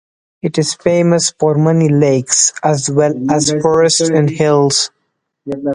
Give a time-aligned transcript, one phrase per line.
[0.41, 4.89] It is famous for many lakes, as well as forests and hills.